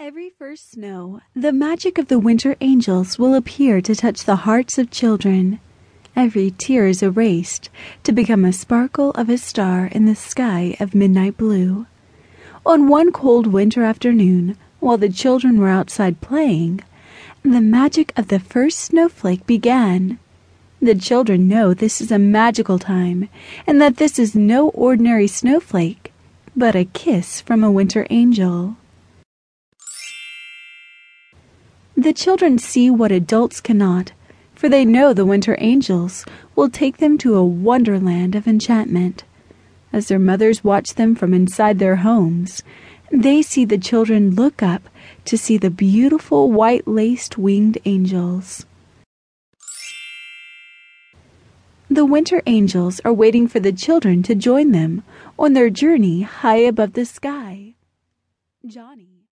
[0.00, 4.78] Every first snow, the magic of the winter angels will appear to touch the hearts
[4.78, 5.58] of children.
[6.14, 7.68] Every tear is erased
[8.04, 11.86] to become a sparkle of a star in the sky of midnight blue.
[12.64, 16.80] On one cold winter afternoon, while the children were outside playing,
[17.42, 20.20] the magic of the first snowflake began.
[20.80, 23.28] The children know this is a magical time,
[23.66, 26.12] and that this is no ordinary snowflake,
[26.54, 28.76] but a kiss from a winter angel.
[31.98, 34.12] The children see what adults cannot,
[34.54, 36.24] for they know the winter angels
[36.54, 39.24] will take them to a wonderland of enchantment.
[39.92, 42.62] As their mothers watch them from inside their homes,
[43.10, 44.88] they see the children look up
[45.24, 48.64] to see the beautiful white laced winged angels.
[51.90, 55.02] The winter angels are waiting for the children to join them
[55.36, 57.74] on their journey high above the sky.
[58.64, 59.18] Johnny